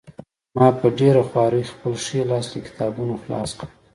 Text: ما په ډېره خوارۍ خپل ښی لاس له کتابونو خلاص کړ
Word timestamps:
ما 0.55 0.67
په 0.79 0.87
ډېره 0.99 1.21
خوارۍ 1.29 1.63
خپل 1.71 1.93
ښی 2.03 2.19
لاس 2.31 2.45
له 2.53 2.59
کتابونو 2.67 3.13
خلاص 3.23 3.49
کړ 3.59 3.67